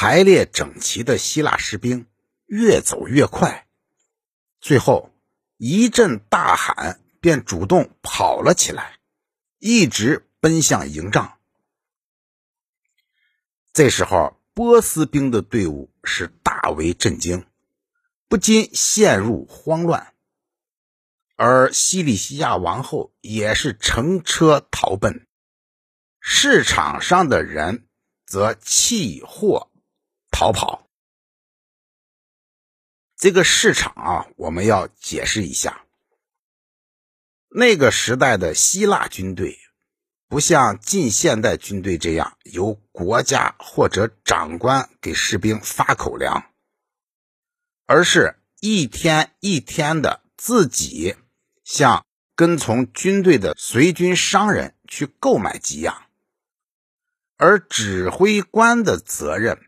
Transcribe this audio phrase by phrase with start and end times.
[0.00, 2.06] 排列整齐的希腊士兵
[2.46, 3.66] 越走越快，
[4.60, 5.12] 最后
[5.56, 9.00] 一阵大喊，便主动跑了起来，
[9.58, 11.40] 一直奔向营帐。
[13.72, 17.44] 这时候，波斯兵的队伍是大为震惊，
[18.28, 20.14] 不禁陷入慌乱，
[21.34, 25.26] 而西里西亚王后也是乘车逃奔，
[26.20, 27.88] 市场上的人
[28.24, 29.67] 则弃货。
[30.38, 30.88] 逃跑，
[33.16, 35.84] 这个市场啊，我们要解释一下。
[37.48, 39.58] 那个时代的希腊军队，
[40.28, 46.52] 不像近现代军队这样由国家或者长官给士兵发口粮，
[47.86, 51.16] 而是一天一天的自己
[51.64, 56.06] 向跟从军队的随军商人去购买给养，
[57.36, 59.67] 而指挥官的责任。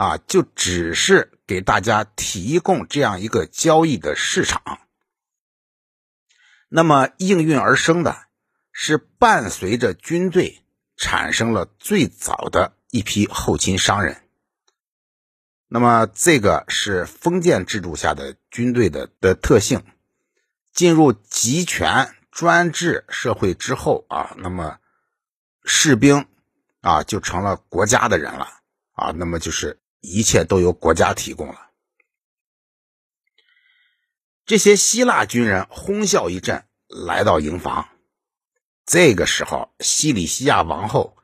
[0.00, 4.80] 啊，就只是给大家提供这样一个交易的市场。
[6.70, 8.16] 那么应运而生的
[8.72, 10.64] 是，伴随着军队
[10.96, 14.22] 产生了最早的一批后勤商人。
[15.68, 19.84] 那么这个是封建制度下的军队的的特性。
[20.72, 24.78] 进入集权专制社会之后啊，那么
[25.62, 26.26] 士兵
[26.80, 28.48] 啊就成了国家的人了
[28.92, 29.78] 啊，那么就是。
[30.00, 31.70] 一切都由国家提供了。
[34.44, 37.88] 这些希腊军人哄笑一阵，来到营房。
[38.84, 41.16] 这个时候，西里西亚王后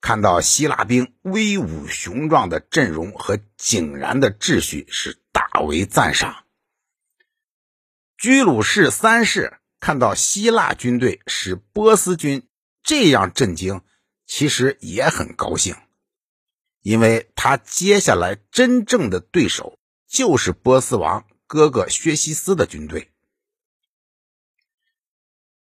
[0.00, 6.44] 看到希腊兵威武雄壮的阵容和井然的秩序，是大为赞赏。
[8.16, 12.48] 居鲁士三世看到希腊军队使波斯军
[12.82, 13.82] 这样震惊，
[14.26, 15.76] 其实也很高兴。
[16.82, 23.10] 因为他接下来真正的对手就是波斯王哥哥薛西斯的军队。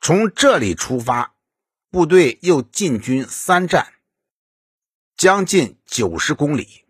[0.00, 1.34] 从这里出发，
[1.90, 3.94] 部队又进军三站，
[5.16, 6.84] 将近九十公里，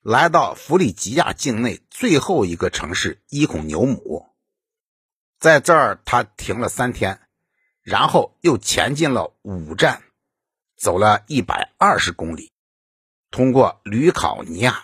[0.00, 4.26] 来到弗里吉亚境内最后一个城市伊孔牛姆，
[5.38, 7.20] 在这儿他停了三天，
[7.82, 10.04] 然后又前进了五站，
[10.76, 12.52] 走了一百二十公里。
[13.30, 14.82] 通过吕考尼亚，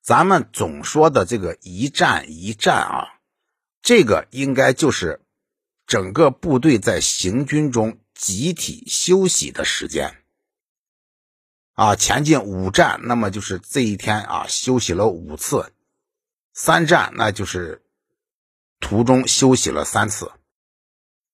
[0.00, 3.20] 咱们总说的这个一战一战啊，
[3.82, 5.20] 这个应该就是
[5.86, 10.22] 整个部队在行军中集体休息的时间
[11.74, 11.96] 啊。
[11.96, 15.70] 前进五站，那么就是这一天啊休息了五次；
[16.54, 17.84] 三站，那就是
[18.80, 20.32] 途中休息了三次。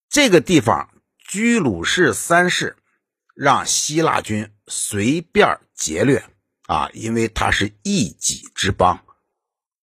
[0.08, 2.76] 这个地方，居鲁士三世
[3.34, 5.60] 让希腊军随便。
[5.74, 6.24] 劫掠
[6.66, 9.04] 啊，因为它是一己之邦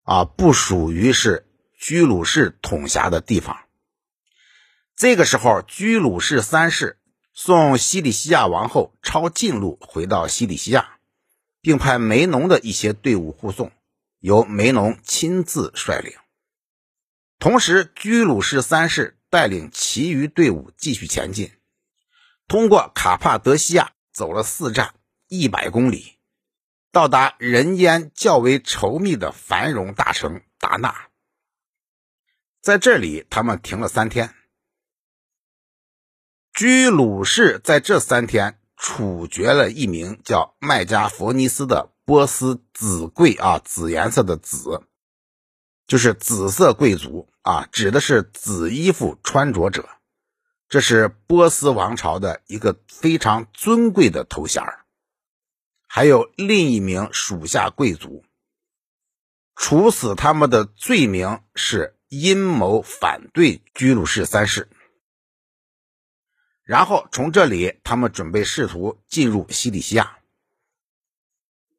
[0.04, 1.46] 啊，不属于是
[1.78, 3.58] 居鲁士统辖的地方。
[4.96, 7.00] 这个时候，居鲁士三世
[7.34, 11.00] 送西里西亚王后抄近路回到西里西亚，
[11.62, 13.72] 并派梅农的一些队伍护送，
[14.20, 16.14] 由梅农亲自率领。
[17.40, 21.54] 同时，居鲁士三世带领其余队伍继续前进，
[22.48, 24.94] 通过卡帕德西亚走了四站。
[25.30, 26.18] 一百公里，
[26.92, 31.08] 到达人烟较为稠密的繁荣大城达纳。
[32.62, 34.34] 在这里，他们停了三天。
[36.52, 44.84] 居鲁士在这三天处决了一名叫麦加佛尼斯的波斯紫贵啊，紫颜色的紫，
[45.86, 49.88] 就是紫色贵族啊，指的是紫衣服穿着者。
[50.68, 54.86] 这是波斯王朝的一个非常尊贵的头衔儿。
[55.92, 58.24] 还有另一名属下贵族，
[59.56, 64.70] 处死他们的罪名是阴谋反对居鲁士三世。
[66.64, 70.20] 然后从这里，他们准备试图进入西里西亚。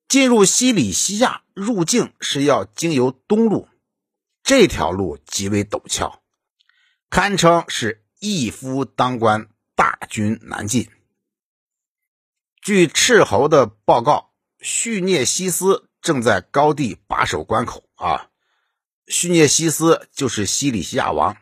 [0.08, 3.68] 进入西里西亚入境是要经由东路，
[4.42, 6.20] 这条路极为陡峭，
[7.08, 10.90] 堪称是一夫当关，大军难进。
[12.70, 14.30] 据斥候的报告，
[14.60, 18.28] 叙涅西斯正在高地把守关口啊。
[19.08, 21.36] 叙涅西斯就是西里西亚王，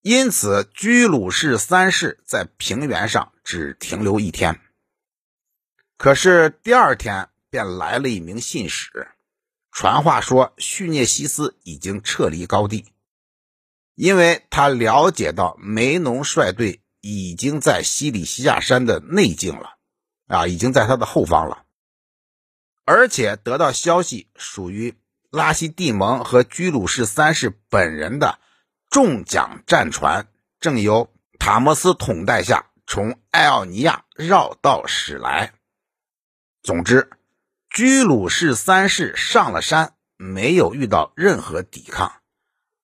[0.00, 4.58] 因此居鲁士三世在平原上只停留一天。
[5.98, 9.08] 可是第二天便来了一名信使，
[9.70, 12.86] 传话说叙涅西斯已经撤离高地，
[13.94, 19.75] 因为他了解到梅农率队已经在西里西亚山的内境了。
[20.26, 21.64] 啊，已经在他的后方了，
[22.84, 24.94] 而且得到消息，属于
[25.30, 28.38] 拉西蒂蒙和居鲁士三世本人的
[28.90, 30.28] 重奖战船，
[30.58, 35.52] 正由塔莫斯统带下从艾奥尼亚绕道驶来。
[36.62, 37.10] 总之，
[37.70, 42.20] 居鲁士三世上了山，没有遇到任何抵抗，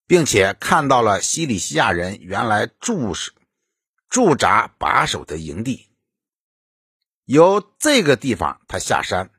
[0.06, 3.14] 并且看到了西里西亚人原来驻、
[4.08, 5.88] 驻扎把守的营地。
[7.32, 9.30] 由这个地方，他下山，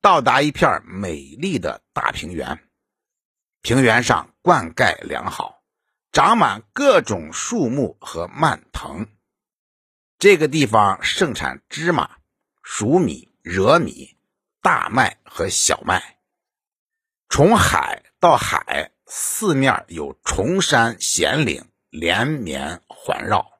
[0.00, 2.58] 到达一片美丽的大平原。
[3.62, 5.62] 平原上灌溉良好，
[6.10, 9.06] 长满各种树木和蔓藤。
[10.18, 12.16] 这个地方盛产芝麻、
[12.64, 14.18] 黍米、稗米、
[14.60, 16.18] 大麦和小麦。
[17.28, 23.55] 从海到海，四面有崇山险岭连绵环绕。